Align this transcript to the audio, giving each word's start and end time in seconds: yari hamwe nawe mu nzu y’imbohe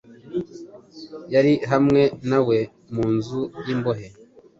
yari 1.33 1.53
hamwe 1.71 2.01
nawe 2.29 2.57
mu 2.93 3.05
nzu 3.15 3.41
y’imbohe 3.65 4.07